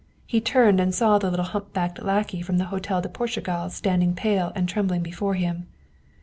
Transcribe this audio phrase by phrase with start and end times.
[0.25, 4.51] He turned and saw the little humpbacked lackey from the Hotel de Portugal standing pale
[4.55, 5.67] and trembling before him.